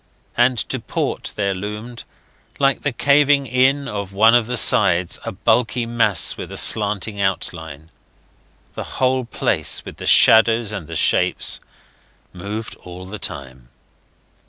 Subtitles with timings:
[0.35, 2.05] And to port there loomed,
[2.57, 7.21] like the caving in of one of the sides, a bulky mass with a slanting
[7.21, 7.91] outline.
[8.73, 11.59] The whole place, with the shadows and the shapes,
[12.33, 13.69] moved all the time.